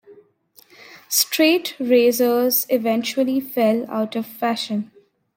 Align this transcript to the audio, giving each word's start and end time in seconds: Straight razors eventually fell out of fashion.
Straight 1.09 1.75
razors 1.79 2.65
eventually 2.69 3.39
fell 3.39 3.85
out 3.87 4.15
of 4.15 4.25
fashion. 4.25 4.89